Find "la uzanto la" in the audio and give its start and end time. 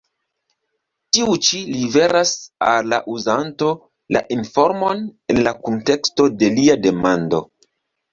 2.93-4.23